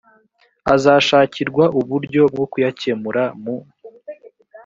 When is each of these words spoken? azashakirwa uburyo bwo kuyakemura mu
azashakirwa 0.73 1.63
uburyo 1.79 2.21
bwo 2.33 2.45
kuyakemura 2.51 3.23
mu 3.43 3.55